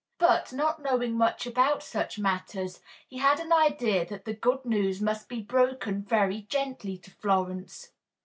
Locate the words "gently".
6.41-6.97